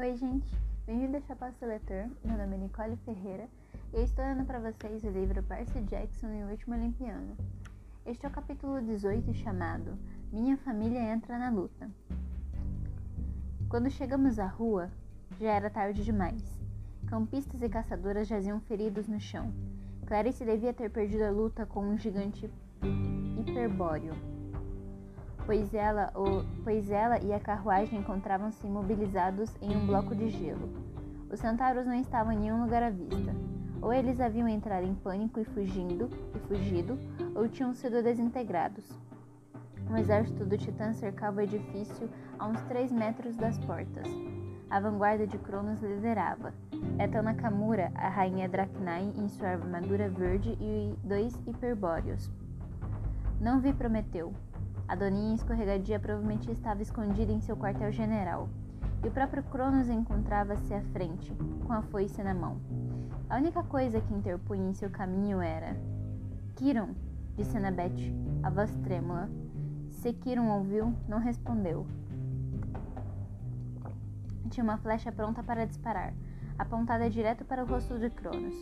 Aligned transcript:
Oi, 0.00 0.16
gente. 0.16 0.50
Bem-vindo 0.86 1.18
ao 1.18 1.22
Chapéu 1.24 1.52
Seletor. 1.52 2.08
Meu 2.24 2.38
nome 2.38 2.56
é 2.56 2.58
Nicole 2.60 2.96
Ferreira 3.04 3.46
e 3.92 3.96
eu 3.98 4.02
estou 4.02 4.24
lendo 4.24 4.46
para 4.46 4.58
vocês 4.58 5.04
o 5.04 5.10
livro 5.10 5.42
Percy 5.42 5.78
Jackson 5.82 6.32
e 6.32 6.42
o 6.42 6.48
Último 6.48 6.74
Olimpiano. 6.74 7.36
Este 8.06 8.24
é 8.24 8.28
o 8.30 8.32
capítulo 8.32 8.80
18 8.80 9.34
chamado 9.34 9.98
Minha 10.32 10.56
Família 10.56 11.12
Entra 11.12 11.38
na 11.38 11.50
Luta. 11.50 11.90
Quando 13.68 13.90
chegamos 13.90 14.38
à 14.38 14.46
rua, 14.46 14.90
já 15.38 15.52
era 15.52 15.68
tarde 15.68 16.02
demais. 16.02 16.42
Campistas 17.06 17.60
e 17.60 17.68
caçadoras 17.68 18.26
jaziam 18.26 18.58
feridos 18.58 19.06
no 19.06 19.20
chão. 19.20 19.52
Clarice 20.06 20.46
devia 20.46 20.72
ter 20.72 20.88
perdido 20.88 21.24
a 21.24 21.30
luta 21.30 21.66
com 21.66 21.84
um 21.84 21.98
gigante 21.98 22.50
hiperbóreo 23.38 24.14
pois 25.50 25.74
ela, 25.74 26.12
o, 26.14 26.44
pois 26.62 26.92
ela 26.92 27.18
e 27.18 27.32
a 27.32 27.40
carruagem 27.40 27.98
encontravam-se 27.98 28.64
imobilizados 28.64 29.52
em 29.60 29.76
um 29.76 29.84
bloco 29.84 30.14
de 30.14 30.28
gelo. 30.28 30.70
Os 31.28 31.40
centauros 31.40 31.84
não 31.84 31.94
estavam 31.94 32.30
em 32.30 32.38
nenhum 32.38 32.62
lugar 32.62 32.84
à 32.84 32.90
vista. 32.90 33.34
Ou 33.82 33.92
eles 33.92 34.20
haviam 34.20 34.46
entrado 34.46 34.86
em 34.86 34.94
pânico 34.94 35.40
e 35.40 35.44
fugindo 35.44 36.08
e 36.36 36.38
fugido, 36.46 36.96
ou 37.34 37.48
tinham 37.48 37.74
sido 37.74 38.00
desintegrados. 38.00 38.84
Um 39.90 39.96
exército 39.96 40.44
do 40.44 40.56
Titã 40.56 40.92
cercava 40.92 41.38
o 41.38 41.42
edifício 41.42 42.08
a 42.38 42.46
uns 42.46 42.62
três 42.68 42.92
metros 42.92 43.36
das 43.36 43.58
portas. 43.58 44.06
A 44.70 44.78
vanguarda 44.78 45.26
de 45.26 45.36
Cronos 45.36 45.82
liderava. 45.82 46.54
Eta 46.96 47.20
Nakamura, 47.22 47.90
a 47.96 48.08
rainha 48.08 48.48
Draknai, 48.48 49.12
em 49.16 49.26
sua 49.26 49.48
armadura 49.48 50.08
verde, 50.08 50.56
e 50.60 50.94
dois 51.02 51.34
hiperbóreos. 51.44 52.30
Não 53.40 53.58
vi 53.58 53.72
Prometeu, 53.72 54.32
a 54.90 54.96
doninha 54.96 55.36
escorregadia 55.36 56.00
provavelmente 56.00 56.50
estava 56.50 56.82
escondida 56.82 57.30
em 57.30 57.40
seu 57.40 57.56
quartel-general, 57.56 58.48
e 59.04 59.06
o 59.06 59.10
próprio 59.12 59.40
Cronos 59.44 59.88
encontrava-se 59.88 60.74
à 60.74 60.82
frente, 60.82 61.32
com 61.64 61.72
a 61.72 61.80
foice 61.80 62.20
na 62.24 62.34
mão. 62.34 62.60
A 63.28 63.36
única 63.36 63.62
coisa 63.62 64.00
que 64.00 64.12
interpunha 64.12 64.68
em 64.68 64.74
seu 64.74 64.90
caminho 64.90 65.40
era. 65.40 65.76
Kiron, 66.56 66.88
disse 67.36 67.56
Annabeth, 67.56 68.12
a 68.42 68.50
voz 68.50 68.74
trêmula. 68.78 69.30
Se 69.90 70.12
Kiron 70.12 70.48
ouviu, 70.48 70.92
não 71.06 71.20
respondeu. 71.20 71.86
Tinha 74.50 74.64
uma 74.64 74.78
flecha 74.78 75.12
pronta 75.12 75.40
para 75.40 75.68
disparar, 75.68 76.12
apontada 76.58 77.08
direto 77.08 77.44
para 77.44 77.62
o 77.62 77.66
rosto 77.66 77.96
de 77.96 78.10
Cronos. 78.10 78.56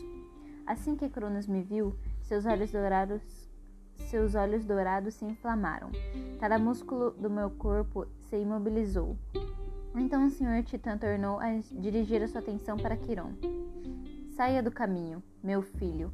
Assim 0.67 0.95
que 0.95 1.09
Cronos 1.09 1.47
me 1.47 1.63
viu, 1.63 1.97
seus 2.21 2.45
olhos 2.45 2.71
dourados 2.71 3.48
seus 4.09 4.35
olhos 4.35 4.65
dourados 4.65 5.15
se 5.15 5.25
inflamaram. 5.25 5.91
Cada 6.41 6.59
músculo 6.59 7.11
do 7.11 7.29
meu 7.29 7.51
corpo 7.51 8.07
se 8.23 8.37
imobilizou. 8.37 9.17
Então 9.95 10.27
o 10.27 10.31
senhor 10.31 10.63
Titã 10.63 10.97
tornou 10.97 11.39
a 11.39 11.51
dirigir 11.73 12.23
a 12.23 12.29
sua 12.29 12.41
atenção 12.41 12.77
para 12.77 12.97
Quiron. 12.97 13.33
Saia 14.31 14.63
do 14.63 14.71
caminho, 14.71 15.23
meu 15.43 15.61
filho. 15.61 16.13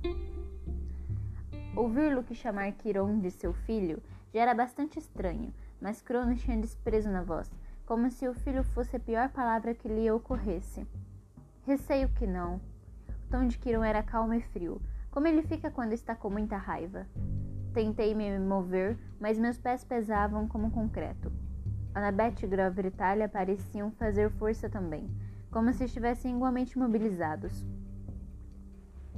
Ouvir 1.76 2.14
Luke 2.14 2.34
chamar 2.34 2.72
Quiron 2.72 3.20
de 3.20 3.30
seu 3.30 3.52
filho 3.52 4.02
já 4.32 4.40
era 4.40 4.54
bastante 4.54 4.98
estranho, 4.98 5.52
mas 5.80 6.02
Cronos 6.02 6.40
tinha 6.40 6.56
desprezo 6.56 7.10
na 7.10 7.22
voz, 7.22 7.50
como 7.86 8.10
se 8.10 8.26
o 8.26 8.34
filho 8.34 8.64
fosse 8.64 8.96
a 8.96 9.00
pior 9.00 9.28
palavra 9.28 9.74
que 9.74 9.88
lhe 9.88 10.10
ocorresse. 10.10 10.86
Receio 11.64 12.08
que 12.08 12.26
não. 12.26 12.56
O 13.26 13.30
tom 13.30 13.46
de 13.46 13.58
Quiron 13.58 13.84
era 13.84 14.02
calmo 14.02 14.34
e 14.34 14.40
frio, 14.40 14.80
como 15.10 15.28
ele 15.28 15.42
fica 15.42 15.70
quando 15.70 15.92
está 15.92 16.14
com 16.14 16.30
muita 16.30 16.56
raiva. 16.56 17.06
Tentei 17.74 18.14
me 18.14 18.38
mover, 18.38 18.96
mas 19.18 19.36
meus 19.36 19.58
pés 19.58 19.82
pesavam 19.82 20.46
como 20.46 20.70
concreto. 20.70 21.32
Annabeth 21.92 22.44
e 22.44 22.46
Grover 22.46 22.86
e 22.86 23.28
pareciam 23.28 23.90
fazer 23.90 24.30
força 24.30 24.70
também, 24.70 25.10
como 25.50 25.72
se 25.72 25.82
estivessem 25.82 26.36
igualmente 26.36 26.78
mobilizados. 26.78 27.66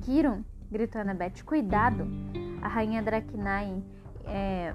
Kiron! 0.00 0.42
gritou 0.70 1.02
Annabeth. 1.02 1.44
Cuidado! 1.44 2.06
A 2.62 2.68
rainha 2.68 3.02
Draknai 3.02 3.84
é, 4.24 4.74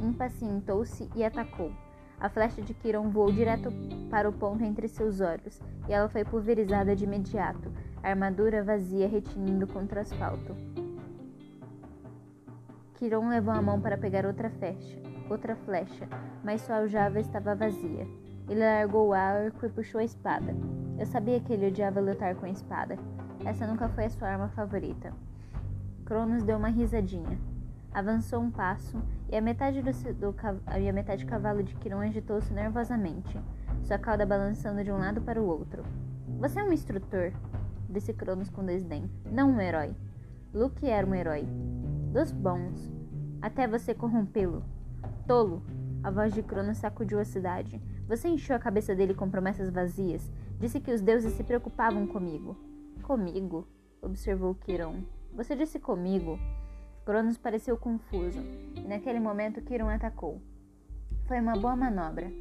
impacientou-se 0.00 1.10
e 1.16 1.24
atacou. 1.24 1.72
A 2.20 2.28
flecha 2.28 2.62
de 2.62 2.74
Kiron 2.74 3.10
voou 3.10 3.32
direto 3.32 3.70
para 4.08 4.28
o 4.28 4.32
ponto 4.32 4.62
entre 4.62 4.86
seus 4.86 5.20
olhos, 5.20 5.60
e 5.88 5.92
ela 5.92 6.08
foi 6.08 6.24
pulverizada 6.24 6.94
de 6.94 7.02
imediato, 7.02 7.72
a 8.04 8.08
armadura 8.08 8.62
vazia 8.62 9.08
retinindo 9.08 9.66
contra 9.66 9.98
o 9.98 10.02
asfalto. 10.02 10.54
Quiron 12.96 13.28
levou 13.28 13.52
a 13.52 13.60
mão 13.60 13.78
para 13.78 13.98
pegar 13.98 14.24
outra 14.24 14.48
flecha, 14.48 14.98
outra 15.28 15.54
flecha, 15.54 16.08
mas 16.42 16.62
sua 16.62 16.76
aljava 16.76 17.20
estava 17.20 17.54
vazia. 17.54 18.08
Ele 18.48 18.60
largou 18.60 19.08
o 19.08 19.12
arco 19.12 19.66
e 19.66 19.68
puxou 19.68 20.00
a 20.00 20.04
espada. 20.04 20.54
Eu 20.98 21.04
sabia 21.04 21.38
que 21.38 21.52
ele 21.52 21.66
odiava 21.66 22.00
lutar 22.00 22.34
com 22.36 22.46
a 22.46 22.50
espada. 22.50 22.96
Essa 23.44 23.66
nunca 23.66 23.86
foi 23.90 24.06
a 24.06 24.10
sua 24.10 24.28
arma 24.28 24.48
favorita. 24.48 25.12
Cronos 26.06 26.42
deu 26.42 26.56
uma 26.56 26.68
risadinha. 26.68 27.38
Avançou 27.92 28.40
um 28.40 28.50
passo 28.50 28.96
e 29.30 29.36
a 29.36 29.42
metade 29.42 29.82
do, 29.82 30.14
do 30.14 30.34
a 30.66 30.92
metade 30.92 31.24
do 31.24 31.28
cavalo 31.28 31.62
de 31.62 31.74
Quiron 31.74 32.00
agitou-se 32.00 32.50
nervosamente, 32.52 33.38
sua 33.82 33.98
cauda 33.98 34.24
balançando 34.24 34.82
de 34.82 34.90
um 34.90 34.98
lado 34.98 35.20
para 35.20 35.42
o 35.42 35.46
outro. 35.46 35.82
Você 36.38 36.60
é 36.60 36.64
um 36.64 36.72
instrutor, 36.72 37.32
disse 37.90 38.14
Cronos 38.14 38.48
com 38.48 38.64
desdém, 38.64 39.10
não 39.30 39.50
um 39.50 39.60
herói. 39.60 39.94
Luke 40.54 40.88
era 40.88 41.06
um 41.06 41.14
herói 41.14 41.46
dos 42.16 42.32
bons, 42.32 42.90
até 43.42 43.68
você 43.68 43.92
corrompê-lo. 43.92 44.64
Tolo! 45.26 45.62
A 46.02 46.10
voz 46.10 46.32
de 46.32 46.42
Cronos 46.42 46.78
sacudiu 46.78 47.20
a 47.20 47.26
cidade. 47.26 47.78
Você 48.08 48.26
encheu 48.26 48.56
a 48.56 48.58
cabeça 48.58 48.94
dele 48.94 49.12
com 49.12 49.28
promessas 49.28 49.68
vazias. 49.68 50.32
Disse 50.58 50.80
que 50.80 50.90
os 50.90 51.02
deuses 51.02 51.34
se 51.34 51.44
preocupavam 51.44 52.06
comigo. 52.06 52.56
Comigo? 53.02 53.68
observou 54.00 54.54
Quiron. 54.54 55.02
Você 55.34 55.54
disse 55.54 55.78
comigo? 55.78 56.38
Cronos 57.04 57.36
pareceu 57.36 57.76
confuso, 57.76 58.40
e 58.74 58.80
naquele 58.80 59.20
momento 59.20 59.60
Quiron 59.60 59.90
atacou. 59.90 60.40
Foi 61.26 61.38
uma 61.38 61.52
boa 61.52 61.76
manobra. 61.76 62.32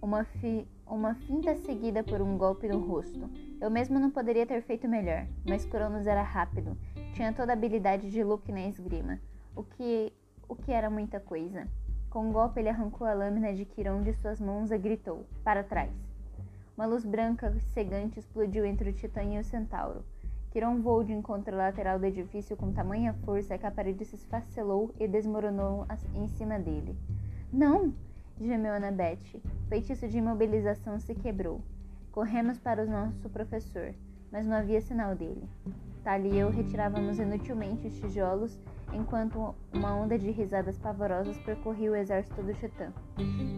Uma, 0.00 0.22
fi, 0.22 0.68
uma 0.86 1.16
finta 1.16 1.56
seguida 1.56 2.04
por 2.04 2.22
um 2.22 2.38
golpe 2.38 2.68
no 2.68 2.78
rosto. 2.78 3.28
Eu 3.60 3.72
mesmo 3.72 3.98
não 3.98 4.08
poderia 4.08 4.46
ter 4.46 4.62
feito 4.62 4.86
melhor, 4.86 5.26
mas 5.44 5.64
Cronos 5.64 6.06
era 6.06 6.22
rápido 6.22 6.78
tinha 7.16 7.32
toda 7.32 7.52
a 7.52 7.54
habilidade 7.54 8.10
de 8.10 8.22
Luke 8.22 8.52
na 8.52 8.68
esgrima, 8.68 9.18
o 9.54 9.62
que, 9.62 10.12
o 10.46 10.54
que 10.54 10.70
era 10.70 10.90
muita 10.90 11.18
coisa. 11.18 11.66
Com 12.10 12.28
um 12.28 12.32
golpe, 12.32 12.60
ele 12.60 12.68
arrancou 12.68 13.06
a 13.06 13.14
lâmina 13.14 13.54
de 13.54 13.64
Quirón 13.64 14.02
de 14.02 14.12
suas 14.12 14.38
mãos 14.38 14.70
e 14.70 14.76
gritou: 14.76 15.24
Para 15.42 15.64
trás! 15.64 15.90
Uma 16.76 16.84
luz 16.84 17.06
branca 17.06 17.58
cegante 17.72 18.18
explodiu 18.18 18.66
entre 18.66 18.90
o 18.90 18.92
Titã 18.92 19.22
e 19.24 19.38
o 19.38 19.44
Centauro. 19.44 20.04
Quirón 20.50 20.82
voou 20.82 21.02
de 21.02 21.14
encontro 21.14 21.54
à 21.54 21.58
lateral 21.58 21.98
do 21.98 22.04
edifício 22.04 22.54
com 22.54 22.70
tamanha 22.70 23.14
força 23.24 23.56
que 23.56 23.64
a 23.64 23.70
parede 23.70 24.04
se 24.04 24.16
esfacelou 24.16 24.94
e 25.00 25.08
desmoronou 25.08 25.86
em 26.14 26.28
cima 26.28 26.58
dele. 26.58 26.94
Não! 27.50 27.94
gemeu 28.38 28.74
Annabeth. 28.74 29.40
O 29.64 29.68
feitiço 29.70 30.06
de 30.06 30.18
imobilização 30.18 31.00
se 31.00 31.14
quebrou. 31.14 31.62
Corremos 32.12 32.58
para 32.58 32.82
o 32.82 32.86
nosso 32.86 33.30
professor, 33.30 33.94
mas 34.30 34.46
não 34.46 34.54
havia 34.54 34.82
sinal 34.82 35.14
dele. 35.14 35.48
Tali 36.06 36.34
e 36.34 36.38
eu 36.38 36.50
retirávamos 36.50 37.18
inutilmente 37.18 37.88
os 37.88 37.98
tijolos 37.98 38.60
enquanto 38.92 39.56
uma 39.74 39.92
onda 39.92 40.16
de 40.16 40.30
risadas 40.30 40.78
pavorosas 40.78 41.36
percorria 41.38 41.90
o 41.90 41.96
exército 41.96 42.44
do 42.44 42.54
Titã. 42.54 42.92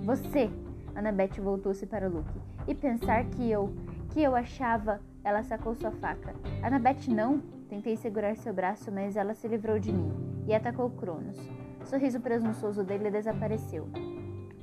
Você! 0.07 0.49
Annabeth 0.95 1.43
voltou-se 1.43 1.85
para 1.85 2.09
Luke. 2.09 2.41
E 2.67 2.75
pensar 2.75 3.23
que 3.27 3.51
eu. 3.51 3.75
que 4.09 4.23
eu 4.23 4.35
achava. 4.35 4.99
Ela 5.23 5.43
sacou 5.43 5.75
sua 5.75 5.91
faca. 5.91 6.35
Annabeth, 6.63 7.09
não! 7.09 7.41
Tentei 7.69 7.99
segurar 7.99 8.35
seu 8.35 8.55
braço, 8.55 8.91
mas 8.91 9.15
ela 9.15 9.35
se 9.35 9.47
livrou 9.47 9.79
de 9.79 9.93
mim 9.93 10.11
e 10.47 10.55
atacou 10.55 10.89
Cronos. 10.89 11.39
O 11.83 11.85
sorriso 11.85 12.19
presunçoso 12.19 12.83
dele 12.83 13.11
desapareceu. 13.11 13.87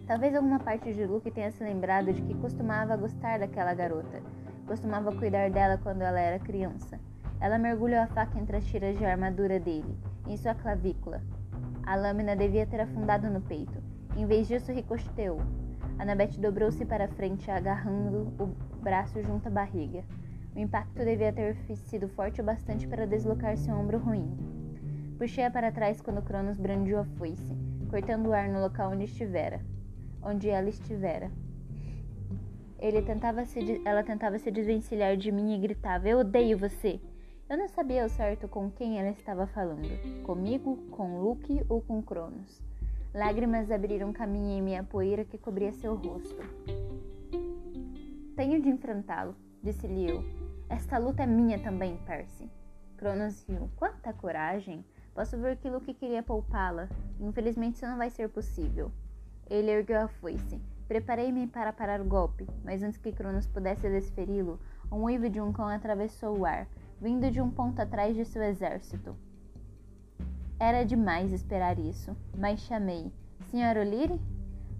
Talvez 0.07 0.33
alguma 0.33 0.57
parte 0.57 0.91
de 0.91 1.05
Luke 1.05 1.29
tenha 1.29 1.51
se 1.51 1.63
lembrado 1.63 2.11
de 2.11 2.23
que 2.23 2.33
costumava 2.33 2.97
gostar 2.97 3.37
daquela 3.37 3.75
garota. 3.75 4.23
Costumava 4.65 5.15
cuidar 5.15 5.51
dela 5.51 5.77
quando 5.77 6.01
ela 6.01 6.19
era 6.19 6.39
criança. 6.39 6.99
Ela 7.39 7.57
mergulhou 7.57 7.99
a 7.99 8.07
faca 8.07 8.39
entre 8.39 8.57
as 8.57 8.65
tiras 8.65 8.97
de 8.97 9.05
armadura 9.05 9.59
dele, 9.59 9.97
em 10.27 10.37
sua 10.37 10.55
clavícula. 10.55 11.21
A 11.83 11.95
lâmina 11.95 12.35
devia 12.35 12.65
ter 12.65 12.79
afundado 12.79 13.29
no 13.29 13.41
peito. 13.41 13.81
Em 14.15 14.25
vez 14.25 14.47
disso, 14.47 14.71
ricocheteou. 14.71 15.39
Annabeth 15.99 16.39
dobrou-se 16.39 16.83
para 16.85 17.07
frente, 17.07 17.49
agarrando 17.51 18.33
o 18.39 18.47
braço 18.81 19.21
junto 19.21 19.47
à 19.47 19.51
barriga. 19.51 20.03
O 20.55 20.59
impacto 20.59 21.03
devia 21.03 21.33
ter 21.33 21.55
sido 21.75 22.07
forte 22.07 22.41
o 22.41 22.43
bastante 22.43 22.87
para 22.87 23.05
deslocar 23.05 23.57
seu 23.57 23.75
ombro 23.75 23.99
ruim. 23.99 24.35
Puxei-a 25.17 25.51
para 25.51 25.71
trás 25.71 26.01
quando 26.01 26.21
Cronos 26.21 26.57
brandiu 26.57 26.99
a 26.99 27.05
foice, 27.05 27.55
cortando 27.89 28.27
o 28.27 28.33
ar 28.33 28.49
no 28.49 28.61
local 28.61 28.91
onde 28.91 29.03
estivera, 29.03 29.61
onde 30.21 30.49
ela 30.49 30.69
estivera. 30.69 31.29
Ele 32.79 33.01
tentava 33.01 33.45
se, 33.45 33.81
ela 33.85 34.03
tentava 34.03 34.37
se 34.37 34.51
desvencilhar 34.51 35.15
de 35.15 35.31
mim 35.31 35.53
e 35.53 35.59
gritava: 35.59 36.07
Eu 36.07 36.19
odeio 36.19 36.57
você! 36.57 36.99
Eu 37.47 37.57
não 37.57 37.67
sabia 37.67 38.01
ao 38.01 38.09
certo 38.09 38.47
com 38.47 38.71
quem 38.71 38.99
ela 38.99 39.11
estava 39.11 39.45
falando: 39.45 39.87
comigo, 40.23 40.77
com 40.89 41.21
Luke 41.21 41.63
ou 41.69 41.79
com 41.79 42.01
Cronos. 42.01 42.59
Lágrimas 43.13 43.69
abriram 43.69 44.11
caminho 44.11 44.57
em 44.57 44.61
minha 44.63 44.83
poeira 44.83 45.23
que 45.23 45.37
cobria 45.37 45.71
seu 45.71 45.93
rosto. 45.93 46.41
Tenho 48.35 48.59
de 48.59 48.67
enfrentá-lo, 48.67 49.35
disse-lhe 49.61 50.09
eu. 50.09 50.23
Esta 50.67 50.97
luta 50.97 51.21
é 51.21 51.27
minha 51.27 51.59
também, 51.59 51.97
Percy. 51.97 52.49
Cronos 52.97 53.45
riu. 53.47 53.69
Quanta 53.75 54.11
coragem! 54.11 54.83
Posso 55.13 55.37
ver 55.37 55.57
que 55.57 55.69
Luke 55.69 55.93
queria 55.93 56.23
poupá-la. 56.23 56.89
Infelizmente 57.19 57.75
isso 57.75 57.85
não 57.85 57.97
vai 57.97 58.09
ser 58.09 58.27
possível. 58.27 58.91
Ele 59.47 59.69
ergueu 59.69 60.01
a 60.01 60.07
foice. 60.07 60.59
Preparei-me 60.87 61.45
para 61.45 61.71
parar 61.71 62.01
o 62.01 62.05
golpe, 62.05 62.47
mas 62.63 62.81
antes 62.81 62.99
que 62.99 63.11
Cronos 63.11 63.45
pudesse 63.45 63.87
desferi-lo, 63.87 64.59
um 64.91 65.03
uivo 65.03 65.29
de 65.29 65.39
um 65.39 65.53
cão 65.53 65.67
atravessou 65.67 66.39
o 66.39 66.45
ar, 66.45 66.67
vindo 67.05 67.29
de 67.29 67.39
um 67.39 67.51
ponto 67.51 67.79
atrás 67.79 68.15
de 68.15 68.25
seu 68.25 68.41
exército. 68.41 69.15
Era 70.59 70.83
demais 70.83 71.31
esperar 71.31 71.77
isso, 71.77 72.17
mas 72.35 72.61
chamei. 72.61 73.13
Senhor 73.51 73.77
O'Leary? 73.77 74.19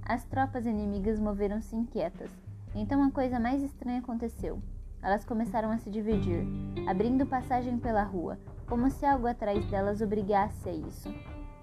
As 0.04 0.26
tropas 0.26 0.66
inimigas 0.66 1.20
moveram-se 1.20 1.76
inquietas. 1.76 2.32
Então 2.74 3.04
a 3.04 3.12
coisa 3.12 3.40
mais 3.40 3.62
estranha 3.62 4.00
aconteceu. 4.00 4.60
Elas 5.04 5.24
começaram 5.24 5.70
a 5.70 5.78
se 5.78 5.88
dividir, 5.88 6.48
abrindo 6.88 7.28
passagem 7.28 7.78
pela 7.78 8.02
rua, 8.02 8.40
como 8.66 8.90
se 8.90 9.06
algo 9.06 9.28
atrás 9.28 9.64
delas 9.68 10.02
obrigasse 10.02 10.68
a 10.68 10.74
isso. 10.74 11.14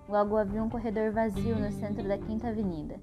Logo 0.09 0.37
havia 0.37 0.62
um 0.62 0.70
corredor 0.70 1.11
vazio 1.11 1.59
no 1.59 1.73
centro 1.73 2.06
da 2.06 2.17
Quinta 2.17 2.50
Avenida. 2.50 3.00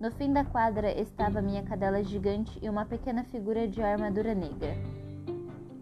No 0.00 0.10
fim 0.10 0.32
da 0.32 0.42
quadra 0.42 0.90
estava 0.98 1.42
minha 1.42 1.64
cadela 1.64 2.02
gigante 2.02 2.58
e 2.62 2.68
uma 2.70 2.86
pequena 2.86 3.24
figura 3.24 3.68
de 3.68 3.82
armadura 3.82 4.34
negra. 4.34 4.74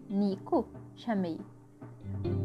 Nico? 0.09 0.82
Chamei. 0.95 1.39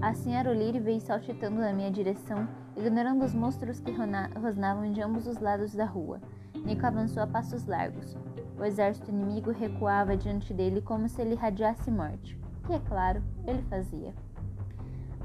A 0.01 0.15
senhora 0.15 0.51
O'Leary 0.51 0.81
veio 0.81 1.01
saltitando 1.01 1.61
na 1.61 1.73
minha 1.73 1.91
direção, 1.91 2.49
ignorando 2.77 3.25
os 3.25 3.35
monstros 3.35 3.81
que 3.81 3.93
rosnavam 3.93 4.93
de 4.93 5.01
ambos 5.01 5.27
os 5.27 5.39
lados 5.39 5.75
da 5.75 5.85
rua. 5.85 6.21
Nico 6.65 6.87
avançou 6.87 7.23
a 7.23 7.27
passos 7.27 7.67
largos. 7.67 8.17
O 8.59 8.65
exército 8.65 9.11
inimigo 9.11 9.51
recuava 9.51 10.17
diante 10.17 10.53
dele 10.53 10.81
como 10.81 11.09
se 11.09 11.21
ele 11.21 11.35
irradiasse 11.35 11.91
morte, 11.91 12.39
que, 12.67 12.73
é 12.73 12.79
claro, 12.81 13.23
ele 13.47 13.63
fazia. 13.63 14.13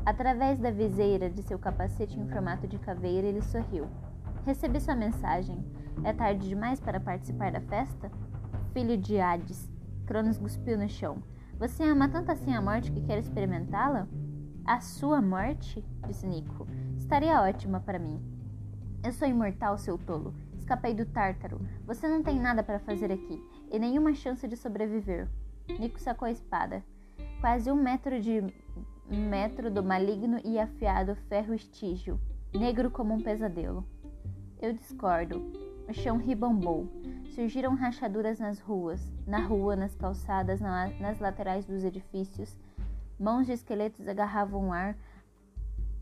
Através 0.06 0.60
da 0.60 0.70
viseira 0.70 1.30
de 1.30 1.42
seu 1.42 1.58
capacete 1.58 2.20
em 2.20 2.28
formato 2.28 2.68
de 2.68 2.78
caveira, 2.78 3.26
ele 3.26 3.42
sorriu. 3.42 3.88
Recebi 4.46 4.80
sua 4.82 4.96
mensagem. 4.96 5.64
É 6.04 6.12
tarde 6.12 6.50
demais 6.50 6.80
para 6.80 7.00
participar 7.00 7.52
da 7.52 7.62
festa? 7.62 8.12
Filho 8.74 8.98
de 8.98 9.20
Hades. 9.20 9.72
Cronos 10.06 10.38
cuspiu 10.38 10.78
no 10.78 10.90
chão. 10.90 11.18
Você 11.60 11.84
ama 11.84 12.10
tanto 12.10 12.32
assim 12.32 12.54
a 12.54 12.62
morte 12.62 12.92
que 12.92 13.02
quer 13.02 13.20
experimentá-la? 13.20 14.08
A 14.66 14.80
sua 14.80 15.22
morte? 15.22 15.84
disse 16.08 16.26
Nico. 16.26 16.68
Estaria 16.98 17.42
ótima 17.42 17.80
para 17.80 18.00
mim. 18.00 18.22
Eu 19.04 19.12
sou 19.12 19.28
imortal, 19.28 19.78
seu 19.78 19.98
tolo. 19.98 20.34
Escapei 20.54 20.94
do 20.94 21.06
Tártaro. 21.06 21.60
Você 21.86 22.08
não 22.08 22.24
tem 22.24 22.40
nada 22.40 22.64
para 22.64 22.80
fazer 22.80 23.12
aqui 23.12 23.42
e 23.72 23.78
nenhuma 23.78 24.14
chance 24.14 24.48
de 24.48 24.56
sobreviver. 24.56 25.30
Nico 25.80 26.00
sacou 26.00 26.28
a 26.28 26.32
espada. 26.32 26.84
Quase 27.40 27.72
um 27.72 27.76
metro 27.76 28.20
de 28.20 28.42
um 29.12 29.30
metro 29.30 29.70
do 29.70 29.84
maligno 29.84 30.40
e 30.44 30.58
afiado 30.58 31.16
ferro 31.28 31.54
estígio, 31.54 32.20
negro 32.54 32.90
como 32.90 33.14
um 33.14 33.22
pesadelo. 33.22 33.86
Eu 34.62 34.74
discordo. 34.74 35.44
O 35.88 35.94
chão 35.94 36.18
ribombou. 36.18 36.88
Surgiram 37.34 37.74
rachaduras 37.74 38.40
nas 38.40 38.60
ruas, 38.60 39.02
na 39.26 39.40
rua, 39.40 39.76
nas 39.76 39.96
calçadas, 39.96 40.62
na, 40.62 40.90
nas 41.00 41.18
laterais 41.20 41.66
dos 41.66 41.84
edifícios. 41.84 42.56
Mãos 43.20 43.48
de 43.48 43.54
esqueletos 43.54 44.08
agarravam 44.08 44.68
o 44.68 44.72
ar, 44.72 44.96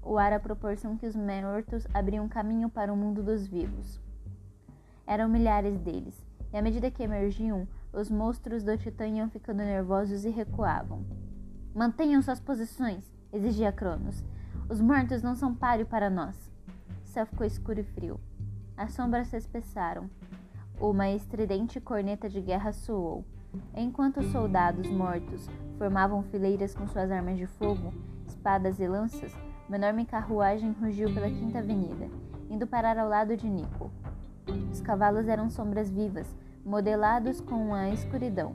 o 0.04 0.18
ar 0.18 0.33
à 0.33 0.39
proporção 0.42 0.98
que 0.98 1.06
os 1.06 1.16
mortos 1.16 1.88
abriam 1.94 2.28
caminho 2.28 2.68
para 2.69 2.92
o 2.92 2.98
mundo 2.98 3.24
dos 3.24 3.48
vivos. 3.48 3.98
Eram 5.07 5.30
milhares 5.30 5.80
deles, 5.80 6.22
e 6.51 6.57
à 6.57 6.62
medida 6.62 6.92
que 6.92 7.01
emergiam, 7.01 7.66
os 7.94 8.12
monstros 8.12 8.62
do 8.62 8.77
Titã 8.77 9.07
iam 9.07 9.30
ficando 9.30 9.60
nervosos 9.60 10.25
e 10.25 10.30
recuavam. 10.30 11.06
Mantenham 11.74 12.22
suas 12.22 12.42
posições, 12.42 13.10
exigia 13.31 13.72
Cronos. 13.72 14.22
Os 14.68 14.81
mortos 14.81 15.24
não 15.24 15.34
são 15.34 15.56
páreo 15.56 15.86
para 15.86 16.10
nós. 16.10 16.36
O 17.06 17.07
céu 17.07 17.25
ficou 17.25 17.48
escuro 17.48 17.80
e 17.80 17.84
frio. 17.84 18.19
As 18.75 18.92
sombras 18.92 19.30
se 19.30 19.38
espessaram. 19.38 20.10
Uma 20.81 21.12
estridente 21.12 21.80
corneta 21.80 22.28
de 22.28 22.42
guerra 22.42 22.72
soou. 22.72 23.24
Enquanto 23.75 24.19
os 24.19 24.31
soldados 24.31 24.89
mortos 24.89 25.48
formavam 25.78 26.24
fileiras 26.24 26.74
com 26.74 26.88
suas 26.88 27.12
armas 27.12 27.38
de 27.38 27.45
fogo, 27.45 27.94
espadas 28.25 28.80
e 28.80 28.88
lanças, 28.88 29.31
uma 29.68 29.78
enorme 29.78 30.06
carruagem 30.06 30.72
rugiu 30.72 31.13
pela 31.13 31.30
Quinta 31.30 31.60
Avenida, 31.60 32.10
indo 32.50 32.66
parar 32.66 32.98
ao 32.98 33.07
lado 33.07 33.38
de 33.38 33.48
Nico. 33.48 33.92
Os 34.72 34.81
cavalos 34.81 35.28
eram 35.28 35.51
sombras 35.51 35.92
vivas, 35.92 36.36
modelados 36.66 37.39
com 37.39 37.75
a 37.75 37.89
escuridão. 37.89 38.51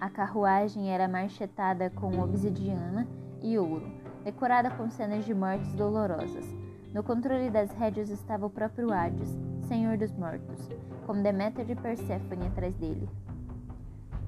A 0.00 0.08
carruagem 0.08 0.90
era 0.90 1.06
marchetada 1.06 1.90
com 1.90 2.20
obsidiana 2.20 3.06
e 3.42 3.58
ouro, 3.58 3.92
decorada 4.24 4.70
com 4.70 4.88
cenas 4.88 5.26
de 5.26 5.34
mortes 5.34 5.74
dolorosas. 5.74 6.46
No 6.94 7.02
controle 7.02 7.50
das 7.50 7.70
rédeas 7.72 8.08
estava 8.08 8.46
o 8.46 8.50
próprio 8.50 8.90
Hades, 8.90 9.38
senhor 9.70 9.96
dos 9.96 10.10
mortos, 10.10 10.68
com 11.06 11.22
Deméter 11.22 11.70
e 11.70 11.76
Perséfone 11.76 12.48
atrás 12.48 12.74
dele. 12.74 13.08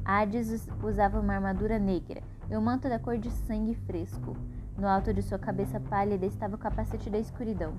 Hades 0.04 0.68
usava 0.80 1.18
uma 1.18 1.34
armadura 1.34 1.80
negra 1.80 2.22
e 2.48 2.56
um 2.56 2.60
manto 2.60 2.88
da 2.88 2.96
cor 3.00 3.18
de 3.18 3.28
sangue 3.28 3.74
fresco. 3.74 4.36
No 4.78 4.86
alto 4.86 5.12
de 5.12 5.20
sua 5.20 5.40
cabeça 5.40 5.80
pálida 5.80 6.24
estava 6.26 6.54
o 6.54 6.58
capacete 6.58 7.10
da 7.10 7.18
escuridão, 7.18 7.72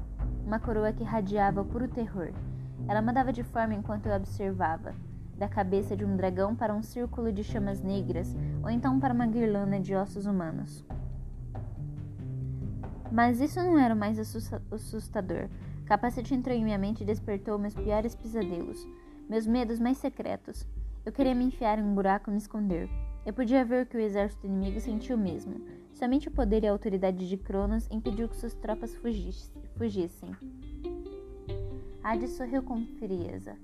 uma 0.46 0.60
coroa 0.60 0.92
que 0.92 1.06
radiava 1.06 1.64
puro 1.64 1.88
terror. 1.88 2.34
Ela 2.86 3.02
mandava 3.02 3.32
de 3.32 3.44
forma 3.44 3.74
enquanto 3.74 4.08
eu 4.08 4.14
observava, 4.18 4.94
da 5.38 5.48
cabeça 5.48 5.96
de 5.96 6.04
um 6.04 6.18
dragão 6.18 6.54
para 6.54 6.76
um 6.76 6.84
círculo 6.84 7.32
de 7.32 7.46
chamas 7.46 7.82
negras, 7.82 8.36
ou 8.62 8.70
então 8.70 9.00
para 9.00 9.14
uma 9.14 9.26
guirlanda 9.26 9.80
de 9.80 9.96
ossos 9.96 10.26
humanos. 10.26 10.86
Mas 13.10 13.40
isso 13.40 13.64
não 13.64 13.80
era 13.80 13.96
o 13.96 13.98
mais 13.98 14.20
assustador. 14.20 15.48
Capacete 15.86 16.34
entrou 16.34 16.56
em 16.56 16.64
minha 16.64 16.78
mente 16.78 17.04
e 17.04 17.06
despertou 17.06 17.60
meus 17.60 17.74
piores 17.74 18.16
pesadelos, 18.16 18.88
meus 19.30 19.46
medos 19.46 19.80
mais 19.80 19.98
secretos. 19.98 20.66
Eu 21.06 21.12
queria 21.12 21.36
me 21.36 21.44
enfiar 21.44 21.78
em 21.78 21.84
um 21.84 21.94
buraco 21.94 22.30
e 22.30 22.34
me 22.34 22.38
esconder. 22.38 22.90
Eu 23.26 23.34
podia 23.34 23.66
ver 23.66 23.86
que 23.86 23.98
o 23.98 24.00
exército 24.00 24.48
inimigo 24.48 24.80
sentiu 24.80 25.18
o 25.18 25.20
mesmo. 25.20 25.56
Somente 25.94 26.30
o 26.30 26.32
poder 26.32 26.64
e 26.64 26.68
a 26.68 26.72
autoridade 26.72 27.28
de 27.28 27.38
Cronos 27.38 27.88
impediu 27.92 28.30
que 28.30 28.38
suas 28.38 28.54
tropas 28.54 28.96
fugissem. 28.96 30.36
Hades 32.02 32.32
sorriu 32.32 32.64
com 32.64 32.86
frieza. 32.98 33.58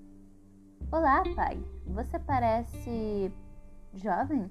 Olá, 0.92 1.24
pai. 1.36 1.62
Você 1.88 2.20
parece. 2.20 3.32
jovem? 3.94 4.50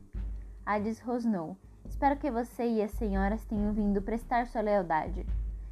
Hades 0.65 1.01
rosnou. 1.01 1.57
Espero 1.85 2.17
que 2.19 2.31
você 2.31 2.67
e 2.67 2.83
as 2.83 2.91
senhoras 2.93 3.45
tenham 3.45 3.73
vindo 3.73 4.03
prestar 4.03 4.47
sua 4.47 4.61
lealdade. 4.61 5.27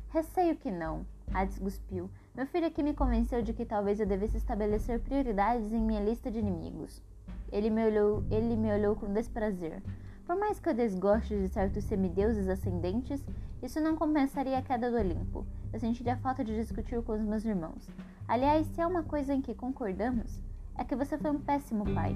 Receio 0.08 0.56
que 0.56 0.70
não. 0.70 1.04
Hades 1.32 1.58
cuspiu. 1.58 2.10
Meu 2.34 2.46
filho 2.46 2.66
aqui 2.66 2.82
me 2.82 2.94
convenceu 2.94 3.42
de 3.42 3.52
que 3.52 3.64
talvez 3.64 3.98
eu 3.98 4.06
devesse 4.06 4.36
estabelecer 4.36 5.00
prioridades 5.00 5.72
em 5.72 5.80
minha 5.80 6.00
lista 6.00 6.30
de 6.30 6.38
inimigos. 6.38 7.02
Ele 7.50 7.70
me 7.70 7.84
olhou, 7.84 8.24
ele 8.30 8.56
me 8.56 8.72
olhou 8.72 8.94
com 8.96 9.12
desprazer. 9.12 9.82
Por 10.26 10.36
mais 10.36 10.58
que 10.58 10.68
eu 10.68 10.74
desgoste 10.74 11.36
de 11.36 11.48
certos 11.48 11.84
semideuses 11.84 12.48
ascendentes, 12.48 13.24
isso 13.62 13.80
não 13.80 13.96
compensaria 13.96 14.58
a 14.58 14.62
queda 14.62 14.90
do 14.90 14.96
Olimpo. 14.96 15.46
Eu 15.72 15.78
sentiria 15.78 16.16
falta 16.16 16.44
de 16.44 16.54
discutir 16.54 17.00
com 17.02 17.12
os 17.12 17.22
meus 17.22 17.44
irmãos. 17.44 17.88
Aliás, 18.26 18.66
se 18.66 18.80
é 18.80 18.86
uma 18.86 19.02
coisa 19.02 19.32
em 19.32 19.40
que 19.40 19.54
concordamos, 19.54 20.40
é 20.76 20.84
que 20.84 20.96
você 20.96 21.16
foi 21.16 21.30
um 21.30 21.40
péssimo 21.40 21.84
pai. 21.94 22.14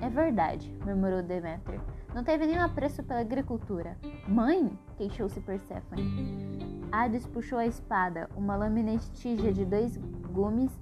É 0.00 0.08
verdade, 0.08 0.72
murmurou 0.84 1.22
Deméter. 1.22 1.80
Não 2.14 2.24
teve 2.24 2.46
nenhum 2.46 2.62
apreço 2.62 3.02
pela 3.02 3.20
agricultura. 3.20 3.96
Mãe? 4.26 4.70
queixou-se 4.96 5.40
Perséfone. 5.40 6.69
Hades 6.92 7.24
puxou 7.24 7.58
a 7.58 7.66
espada, 7.66 8.28
uma 8.36 8.56
lâmina 8.56 8.92
estígia 8.92 9.52
de 9.52 9.64
dois 9.64 9.96
gumes 9.96 10.72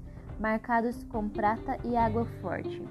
marcados 0.41 1.05
com 1.05 1.29
prata 1.29 1.77
e 1.85 1.97
água 1.97 2.25
forte. 2.41 2.83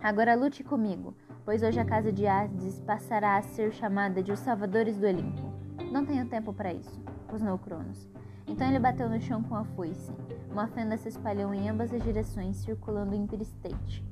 Agora 0.00 0.36
lute 0.36 0.62
comigo, 0.62 1.16
pois 1.44 1.64
hoje 1.64 1.80
a 1.80 1.84
casa 1.84 2.12
de 2.12 2.28
Hades 2.28 2.78
passará 2.80 3.36
a 3.36 3.42
ser 3.42 3.72
chamada 3.72 4.22
de 4.22 4.30
os 4.30 4.38
Salvadores 4.38 4.96
do 4.96 5.06
Olimpo. 5.06 5.52
Não 5.90 6.06
tenho 6.06 6.28
tempo 6.28 6.52
para 6.52 6.72
isso, 6.72 7.00
rosnou 7.28 7.58
Cronos. 7.58 8.08
Então 8.46 8.68
ele 8.68 8.78
bateu 8.78 9.08
no 9.08 9.20
chão 9.20 9.42
com 9.42 9.56
a 9.56 9.64
foice. 9.64 10.12
Uma 10.48 10.68
fenda 10.68 10.96
se 10.96 11.08
espalhou 11.08 11.52
em 11.52 11.68
ambas 11.68 11.92
as 11.92 12.02
direções, 12.02 12.58
circulando 12.58 13.16
State. 13.42 14.04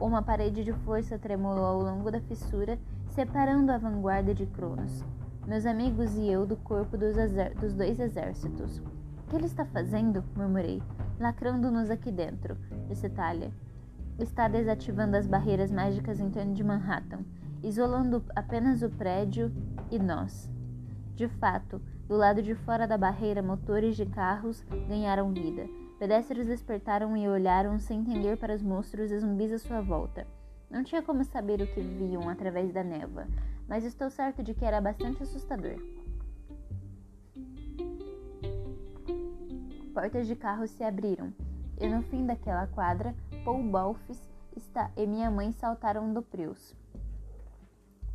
Uma 0.00 0.22
parede 0.22 0.62
de 0.62 0.72
força 0.72 1.18
tremulou 1.18 1.64
ao 1.64 1.82
longo 1.82 2.12
da 2.12 2.20
fissura, 2.20 2.78
separando 3.08 3.72
a 3.72 3.78
vanguarda 3.78 4.32
de 4.32 4.46
Cronos, 4.46 5.04
meus 5.46 5.64
amigos 5.64 6.16
e 6.16 6.28
eu 6.28 6.44
do 6.44 6.56
corpo 6.56 6.96
dos, 6.98 7.14
dos 7.60 7.72
dois 7.72 8.00
exércitos. 8.00 8.78
O 8.78 9.30
que 9.30 9.36
ele 9.36 9.46
está 9.46 9.64
fazendo? 9.64 10.24
murmurei. 10.36 10.82
Lacrando-nos 11.20 11.88
aqui 11.88 12.10
dentro, 12.10 12.56
disse 12.88 13.08
Talia. 13.08 13.52
Está 14.18 14.48
desativando 14.48 15.16
as 15.16 15.26
barreiras 15.26 15.70
mágicas 15.70 16.18
em 16.18 16.30
torno 16.30 16.52
de 16.52 16.64
Manhattan, 16.64 17.20
isolando 17.62 18.24
apenas 18.34 18.82
o 18.82 18.90
prédio 18.90 19.52
e 19.90 19.98
nós. 19.98 20.50
De 21.14 21.28
fato, 21.28 21.80
do 22.08 22.16
lado 22.16 22.42
de 22.42 22.54
fora 22.54 22.86
da 22.86 22.98
barreira, 22.98 23.42
motores 23.42 23.96
de 23.96 24.04
carros 24.04 24.64
ganharam 24.88 25.32
vida. 25.32 25.68
Pedestres 25.98 26.46
despertaram 26.46 27.16
e 27.16 27.28
olharam 27.28 27.78
sem 27.78 28.00
entender 28.00 28.36
para 28.36 28.54
os 28.54 28.62
monstros 28.62 29.10
e 29.10 29.18
zumbis 29.18 29.52
à 29.52 29.58
sua 29.58 29.80
volta. 29.80 30.26
Não 30.70 30.82
tinha 30.82 31.02
como 31.02 31.24
saber 31.24 31.60
o 31.60 31.66
que 31.66 31.80
viam 31.80 32.28
através 32.28 32.72
da 32.72 32.82
névoa, 32.82 33.26
mas 33.68 33.84
estou 33.84 34.10
certo 34.10 34.42
de 34.42 34.54
que 34.54 34.64
era 34.64 34.80
bastante 34.80 35.22
assustador. 35.22 35.76
Portas 39.94 40.26
de 40.26 40.36
carro 40.36 40.66
se 40.66 40.84
abriram, 40.84 41.32
e 41.80 41.88
no 41.88 42.02
fim 42.02 42.26
daquela 42.26 42.66
quadra, 42.66 43.14
Paul 43.44 43.62
Balfes 43.62 44.36
e 44.96 45.06
minha 45.06 45.30
mãe 45.30 45.52
saltaram 45.52 46.12
do 46.12 46.22
Prius. 46.22 46.74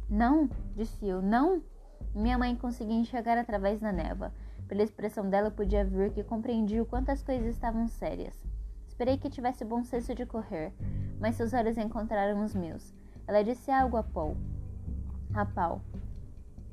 Não, 0.10 0.50
disse 0.75 1.08
eu, 1.08 1.22
não! 1.22 1.63
Minha 2.13 2.38
mãe 2.38 2.55
conseguia 2.55 3.00
enxergar 3.00 3.38
através 3.38 3.79
da 3.79 3.91
névoa. 3.91 4.34
Pela 4.67 4.84
expressão 4.84 5.29
dela, 5.29 5.50
podia 5.50 5.86
ver 5.86 6.12
que 6.12 6.24
compreendia 6.24 6.81
o 6.81 6.86
quanto 6.86 7.10
as 7.10 7.24
coisas 7.24 7.48
estavam 7.48 7.88
sérias. 7.88 8.38
Esperei 8.88 9.17
que 9.17 9.29
tivesse 9.29 9.63
bom 9.63 9.84
senso 9.84 10.13
de 10.13 10.25
correr, 10.25 10.74
mas 11.22 11.36
seus 11.36 11.54
olhos 11.54 11.78
encontraram 11.78 12.44
os 12.44 12.56
meus. 12.56 12.94
Ela 13.28 13.44
disse 13.44 13.70
algo 13.72 13.96
a 13.96 14.04
Paul, 14.04 14.36
a 15.34 15.46
Paul, 15.46 15.80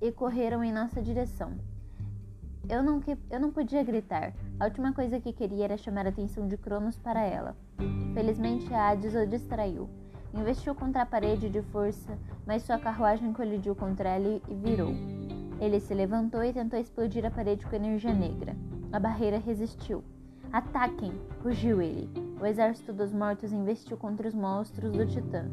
e 0.01 0.11
correram 0.11 0.65
em 0.65 0.73
nossa 0.73 1.03
direção. 1.03 1.53
Eu 2.69 2.83
não, 2.83 3.01
que, 3.01 3.17
eu 3.31 3.39
não 3.39 3.53
podia 3.53 3.85
gritar. 3.85 4.33
A 4.59 4.65
última 4.65 4.93
coisa 4.93 5.21
que 5.21 5.33
queria 5.33 5.65
era 5.65 5.77
chamar 5.77 6.07
a 6.07 6.09
atenção 6.09 6.49
de 6.49 6.57
Cronos 6.57 6.99
para 6.99 7.23
ela. 7.23 7.57
Felizmente, 8.15 8.73
Hades 8.73 9.15
o 9.15 9.27
distraiu. 9.27 9.89
Investiu 10.35 10.75
contra 10.75 11.03
a 11.03 11.07
parede 11.07 11.49
de 11.49 11.63
força, 11.63 12.19
mas 12.47 12.63
sua 12.63 12.79
carruagem 12.79 13.33
colidiu 13.33 13.75
contra 13.75 14.11
ela 14.11 14.41
e 14.49 14.55
virou. 14.55 14.93
Ele 15.61 15.81
se 15.81 15.95
levantou 15.95 16.43
e 16.45 16.53
tentou 16.53 16.79
explodir 16.79 17.25
a 17.25 17.31
parede 17.31 17.67
com 17.67 17.77
energia 17.77 18.13
negra. 18.13 18.57
A 18.93 18.99
barreira 18.99 19.39
resistiu. 19.39 20.03
Ataquem! 20.53 21.13
rugiu 21.45 21.83
ele. 21.83 22.09
O 22.41 22.47
exército 22.47 22.93
dos 22.93 23.13
mortos 23.13 23.53
investiu 23.53 23.99
contra 23.99 24.27
os 24.27 24.35
monstros 24.35 24.93
do 24.93 25.07
Titã. 25.07 25.45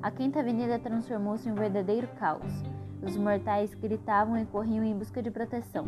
A 0.00 0.10
Quinta 0.12 0.38
Avenida 0.38 0.78
transformou-se 0.78 1.48
em 1.48 1.52
um 1.52 1.56
verdadeiro 1.56 2.06
caos. 2.18 2.62
Os 3.02 3.16
mortais 3.16 3.74
gritavam 3.74 4.38
e 4.38 4.46
corriam 4.46 4.84
em 4.84 4.96
busca 4.96 5.20
de 5.20 5.30
proteção. 5.30 5.86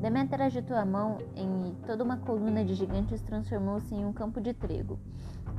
Deméter 0.00 0.40
agitou 0.40 0.76
a 0.76 0.84
mão 0.84 1.18
e 1.36 1.86
toda 1.86 2.02
uma 2.02 2.16
coluna 2.16 2.64
de 2.64 2.74
gigantes 2.74 3.20
transformou-se 3.20 3.94
em 3.94 4.04
um 4.04 4.12
campo 4.12 4.40
de 4.40 4.54
trigo. 4.54 4.98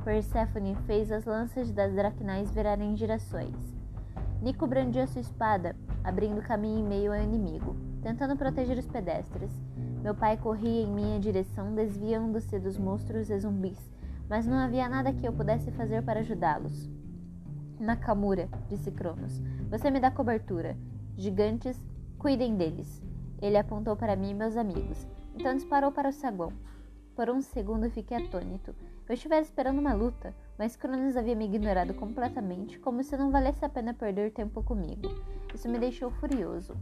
Perséfone 0.02 0.74
fez 0.86 1.12
as 1.12 1.24
lanças 1.26 1.70
das 1.70 1.94
dracnais 1.94 2.50
virarem 2.50 2.96
girassóis. 2.96 3.77
Nico 4.40 4.68
brandia 4.68 5.06
sua 5.08 5.20
espada, 5.20 5.74
abrindo 6.04 6.40
caminho 6.40 6.78
em 6.78 6.88
meio 6.88 7.12
ao 7.12 7.20
inimigo, 7.20 7.74
tentando 8.00 8.36
proteger 8.36 8.78
os 8.78 8.86
pedestres. 8.86 9.50
Meu 10.00 10.14
pai 10.14 10.36
corria 10.36 10.82
em 10.82 10.86
minha 10.86 11.18
direção, 11.18 11.74
desviando-se 11.74 12.56
dos 12.60 12.78
monstros 12.78 13.30
e 13.30 13.38
zumbis, 13.38 13.90
mas 14.28 14.46
não 14.46 14.56
havia 14.56 14.88
nada 14.88 15.12
que 15.12 15.26
eu 15.26 15.32
pudesse 15.32 15.72
fazer 15.72 16.02
para 16.04 16.20
ajudá-los. 16.20 16.88
Nakamura, 17.80 18.48
disse 18.68 18.92
Cronos, 18.92 19.42
você 19.68 19.90
me 19.90 19.98
dá 19.98 20.10
cobertura. 20.10 20.76
Gigantes, 21.16 21.76
cuidem 22.16 22.56
deles. 22.56 23.02
Ele 23.42 23.56
apontou 23.56 23.96
para 23.96 24.14
mim 24.14 24.30
e 24.30 24.34
meus 24.34 24.56
amigos, 24.56 25.04
então 25.34 25.54
disparou 25.54 25.90
para 25.90 26.10
o 26.10 26.12
saguão. 26.12 26.52
Por 27.16 27.28
um 27.28 27.40
segundo 27.40 27.90
fiquei 27.90 28.16
atônito. 28.16 28.72
Eu 29.08 29.14
estivera 29.14 29.42
esperando 29.42 29.80
uma 29.80 29.94
luta, 29.94 30.32
mas 30.58 30.74
Cronos 30.74 31.16
havia 31.16 31.36
me 31.36 31.44
ignorado 31.44 31.94
completamente, 31.94 32.78
como 32.80 33.04
se 33.04 33.16
não 33.16 33.30
valesse 33.30 33.64
a 33.64 33.68
pena 33.68 33.94
perder 33.94 34.32
tempo 34.32 34.62
comigo. 34.62 35.08
Isso 35.54 35.68
me 35.68 35.78
deixou 35.78 36.10
furioso. 36.10 36.76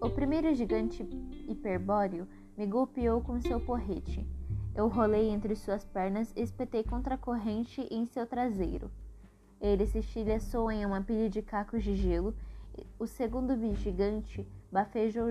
O 0.00 0.08
primeiro 0.08 0.54
gigante 0.54 1.02
hiperbóreo 1.46 2.26
me 2.56 2.66
golpeou 2.66 3.20
com 3.20 3.38
seu 3.40 3.60
porrete. 3.60 4.26
Eu 4.74 4.88
rolei 4.88 5.28
entre 5.28 5.54
suas 5.54 5.84
pernas 5.84 6.32
e 6.34 6.40
espetei 6.40 6.82
contra 6.82 7.14
a 7.14 7.18
corrente 7.18 7.86
em 7.90 8.06
seu 8.06 8.26
traseiro. 8.26 8.90
Ele 9.60 9.86
se 9.86 9.98
estilhaçou 9.98 10.70
em 10.70 10.84
uma 10.84 11.02
pilha 11.02 11.28
de 11.28 11.42
cacos 11.42 11.82
de 11.82 11.94
gelo. 11.94 12.34
O 12.98 13.06
segundo 13.06 13.56
gigante 13.74 14.46
bafejou, 14.70 15.28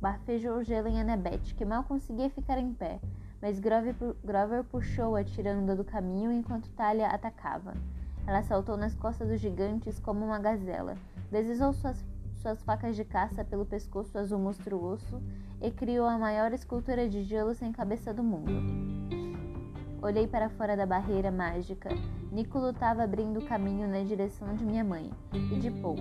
bafejou 0.00 0.62
gelo 0.62 0.88
em 0.88 1.00
Annabeth, 1.00 1.54
que 1.56 1.64
mal 1.64 1.82
conseguia 1.82 2.30
ficar 2.30 2.58
em 2.58 2.72
pé, 2.72 3.00
mas 3.44 3.60
Grover, 3.60 4.64
puxou-a 4.70 5.22
tirando-a 5.22 5.74
do 5.74 5.84
caminho 5.84 6.32
enquanto 6.32 6.70
Talia 6.70 7.08
atacava. 7.08 7.74
Ela 8.26 8.42
saltou 8.42 8.74
nas 8.74 8.94
costas 8.94 9.28
dos 9.28 9.38
gigantes 9.38 10.00
como 10.00 10.24
uma 10.24 10.38
gazela, 10.38 10.96
deslizou 11.30 11.74
suas, 11.74 12.02
suas 12.36 12.62
facas 12.62 12.96
de 12.96 13.04
caça 13.04 13.44
pelo 13.44 13.66
pescoço 13.66 14.16
azul 14.16 14.38
monstruoso 14.38 15.22
e 15.60 15.70
criou 15.70 16.06
a 16.06 16.16
maior 16.16 16.54
escultura 16.54 17.06
de 17.06 17.22
gelo 17.22 17.54
sem 17.54 17.70
cabeça 17.70 18.14
do 18.14 18.22
mundo. 18.22 18.50
Olhei 20.00 20.26
para 20.26 20.48
fora 20.48 20.74
da 20.74 20.86
barreira 20.86 21.30
mágica. 21.30 21.90
Nico 22.32 22.58
lutava 22.58 23.02
abrindo 23.02 23.44
caminho 23.44 23.86
na 23.86 24.02
direção 24.04 24.54
de 24.54 24.64
minha 24.64 24.82
mãe 24.82 25.10
e 25.52 25.58
de 25.58 25.70
Paul 25.70 25.98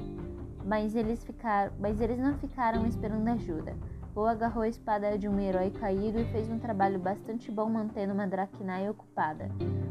mas 0.65 0.95
eles, 0.95 1.23
ficaram, 1.23 1.73
mas 1.79 1.99
eles 1.99 2.17
não 2.17 2.37
ficaram 2.37 2.85
esperando 2.87 3.27
ajuda. 3.27 3.75
Poe 4.13 4.29
agarrou 4.29 4.61
a 4.61 4.67
espada 4.67 5.17
de 5.17 5.27
um 5.27 5.39
herói 5.39 5.71
caído 5.71 6.19
e 6.19 6.25
fez 6.25 6.47
um 6.47 6.59
trabalho 6.59 6.99
bastante 6.99 7.49
bom 7.49 7.67
mantendo 7.67 8.13
uma 8.13 8.27
Dracnae 8.27 8.87
ocupada. 8.87 9.49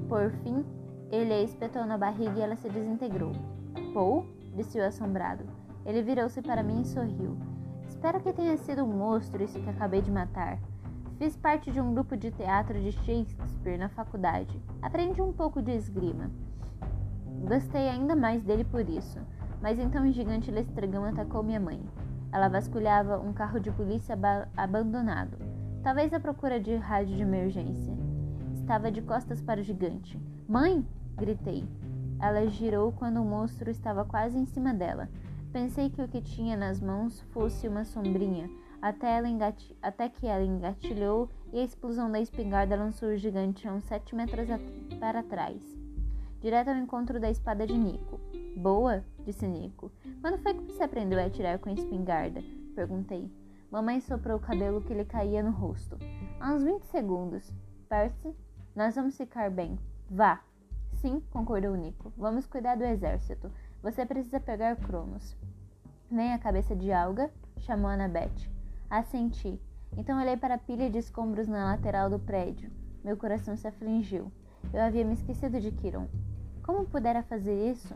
Por 0.08 0.30
fim, 0.44 0.64
ele 1.10 1.34
a 1.34 1.40
espetou 1.40 1.84
na 1.84 1.98
barriga 1.98 2.38
e 2.38 2.40
ela 2.40 2.54
se 2.54 2.68
desintegrou. 2.68 3.32
Paul? 3.92 4.24
disse 4.54 4.78
o 4.78 4.84
assombrado. 4.84 5.44
Ele 5.84 6.02
virou-se 6.02 6.40
para 6.40 6.62
mim 6.62 6.82
e 6.82 6.86
sorriu. 6.86 7.36
Espero 7.88 8.20
que 8.20 8.32
tenha 8.32 8.56
sido 8.58 8.84
um 8.84 8.96
monstro 8.96 9.42
isso 9.42 9.60
que 9.60 9.70
acabei 9.70 10.00
de 10.00 10.10
matar. 10.10 10.60
Fiz 11.18 11.36
parte 11.36 11.72
de 11.72 11.80
um 11.80 11.92
grupo 11.92 12.16
de 12.16 12.30
teatro 12.30 12.80
de 12.80 12.92
Shakespeare 12.92 13.76
na 13.76 13.88
faculdade. 13.88 14.62
Aprendi 14.80 15.20
um 15.20 15.32
pouco 15.32 15.60
de 15.60 15.72
esgrima. 15.72 16.30
Gostei 17.48 17.88
ainda 17.88 18.14
mais 18.14 18.40
dele 18.44 18.62
por 18.62 18.88
isso. 18.88 19.18
Mas 19.60 19.80
então 19.80 20.08
o 20.08 20.12
gigante 20.12 20.50
Lestragão 20.50 21.04
atacou 21.04 21.42
minha 21.42 21.60
mãe. 21.60 21.80
Ela 22.32 22.48
vasculhava 22.48 23.18
um 23.18 23.32
carro 23.32 23.60
de 23.60 23.70
polícia 23.70 24.14
ab 24.14 24.48
abandonado, 24.56 25.36
talvez 25.82 26.14
à 26.14 26.18
procura 26.18 26.58
de 26.58 26.74
rádio 26.74 27.14
de 27.14 27.22
emergência. 27.22 27.94
Estava 28.54 28.90
de 28.90 29.02
costas 29.02 29.42
para 29.42 29.60
o 29.60 29.64
gigante. 29.64 30.18
Mãe! 30.48 30.84
gritei. 31.16 31.68
Ela 32.18 32.46
girou 32.46 32.90
quando 32.92 33.20
o 33.20 33.24
monstro 33.24 33.70
estava 33.70 34.04
quase 34.04 34.38
em 34.38 34.46
cima 34.46 34.72
dela. 34.72 35.08
Pensei 35.52 35.90
que 35.90 36.00
o 36.00 36.08
que 36.08 36.22
tinha 36.22 36.56
nas 36.56 36.80
mãos 36.80 37.20
fosse 37.32 37.68
uma 37.68 37.84
sombrinha, 37.84 38.48
até, 38.80 39.20
até 39.82 40.08
que 40.08 40.26
ela 40.26 40.42
engatilhou 40.42 41.28
e 41.52 41.60
a 41.60 41.64
explosão 41.64 42.10
da 42.10 42.20
espingarda 42.20 42.74
lançou 42.74 43.10
o 43.10 43.16
gigante 43.16 43.68
a 43.68 43.72
uns 43.72 43.84
sete 43.84 44.14
metros 44.14 44.48
para 44.98 45.22
trás, 45.22 45.60
direto 46.40 46.68
ao 46.68 46.76
encontro 46.76 47.20
da 47.20 47.30
espada 47.30 47.66
de 47.66 47.76
Nico. 47.76 48.18
Boa, 48.56 49.04
disse 49.24 49.46
Nico. 49.46 49.92
Quando 50.22 50.38
foi 50.38 50.54
que 50.54 50.62
você 50.62 50.84
aprendeu 50.84 51.18
a 51.18 51.24
atirar 51.24 51.58
com 51.58 51.68
espingarda? 51.68 52.44
Perguntei. 52.76 53.28
Mamãe 53.72 54.00
soprou 54.00 54.36
o 54.36 54.40
cabelo 54.40 54.80
que 54.80 54.94
lhe 54.94 55.04
caía 55.04 55.42
no 55.42 55.50
rosto. 55.50 55.98
Há 56.38 56.52
uns 56.52 56.62
20 56.62 56.84
segundos. 56.84 57.52
Percy, 57.88 58.32
nós 58.72 58.94
vamos 58.94 59.16
ficar 59.16 59.50
bem. 59.50 59.76
Vá. 60.08 60.40
Sim, 60.92 61.20
concordou 61.32 61.74
Nico. 61.74 62.12
Vamos 62.16 62.46
cuidar 62.46 62.76
do 62.76 62.84
exército. 62.84 63.50
Você 63.82 64.06
precisa 64.06 64.38
pegar 64.38 64.76
Cronos. 64.76 65.36
Vem 66.08 66.32
a 66.32 66.38
cabeça 66.38 66.76
de 66.76 66.92
alga, 66.92 67.28
chamou 67.58 67.90
Annabeth. 67.90 68.48
Assenti. 68.88 69.60
Então 69.96 70.20
olhei 70.20 70.36
para 70.36 70.54
a 70.54 70.58
pilha 70.58 70.88
de 70.88 70.98
escombros 70.98 71.48
na 71.48 71.64
lateral 71.64 72.08
do 72.08 72.20
prédio. 72.20 72.70
Meu 73.02 73.16
coração 73.16 73.56
se 73.56 73.66
afligiu. 73.66 74.30
Eu 74.72 74.82
havia 74.82 75.04
me 75.04 75.14
esquecido 75.14 75.60
de 75.60 75.72
Kiron. 75.72 76.06
Como 76.62 76.86
pudera 76.86 77.24
fazer 77.24 77.72
isso? 77.72 77.92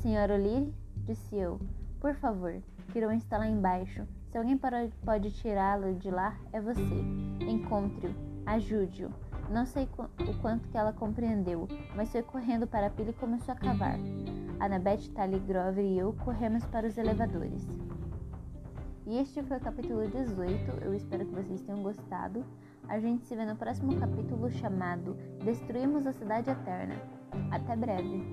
Senhora 0.00 0.34
O'Leary, 0.34 0.74
disse 1.04 1.36
eu, 1.36 1.60
por 2.00 2.14
favor, 2.14 2.60
Kiron 2.92 3.12
está 3.12 3.38
lá 3.38 3.46
embaixo. 3.46 4.06
Se 4.30 4.38
alguém 4.38 4.58
pode 5.04 5.30
tirá-lo 5.30 5.94
de 5.94 6.10
lá, 6.10 6.36
é 6.52 6.60
você. 6.60 6.80
Encontre-o, 7.40 8.14
ajude-o. 8.46 9.10
Não 9.50 9.66
sei 9.66 9.84
o 9.84 10.38
quanto 10.40 10.68
que 10.68 10.78
ela 10.78 10.92
compreendeu, 10.92 11.68
mas 11.94 12.10
foi 12.10 12.22
correndo 12.22 12.66
para 12.66 12.86
a 12.86 12.90
pilha 12.90 13.10
e 13.10 13.14
começou 13.14 13.52
a 13.52 13.56
cavar. 13.56 13.98
Annabeth, 14.58 15.10
Tali, 15.14 15.38
Grover 15.40 15.84
e 15.84 15.98
eu 15.98 16.12
corremos 16.24 16.64
para 16.66 16.86
os 16.86 16.96
elevadores. 16.96 17.68
E 19.06 19.18
este 19.18 19.42
foi 19.42 19.58
o 19.58 19.60
capítulo 19.60 20.08
18. 20.08 20.84
Eu 20.84 20.94
espero 20.94 21.26
que 21.26 21.34
vocês 21.34 21.60
tenham 21.60 21.82
gostado. 21.82 22.44
A 22.88 22.98
gente 22.98 23.24
se 23.26 23.34
vê 23.36 23.44
no 23.44 23.56
próximo 23.56 23.98
capítulo 23.98 24.50
chamado 24.50 25.16
Destruímos 25.44 26.06
a 26.06 26.12
Cidade 26.12 26.50
Eterna. 26.50 26.94
Até 27.50 27.76
breve! 27.76 28.24